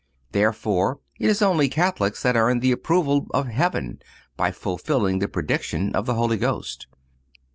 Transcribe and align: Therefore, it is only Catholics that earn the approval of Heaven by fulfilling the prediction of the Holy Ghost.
Therefore, 0.31 0.99
it 1.19 1.29
is 1.29 1.43
only 1.43 1.69
Catholics 1.69 2.23
that 2.23 2.35
earn 2.35 2.59
the 2.59 2.71
approval 2.71 3.27
of 3.35 3.45
Heaven 3.49 4.01
by 4.35 4.49
fulfilling 4.51 5.19
the 5.19 5.27
prediction 5.27 5.93
of 5.95 6.07
the 6.07 6.15
Holy 6.15 6.37
Ghost. 6.37 6.87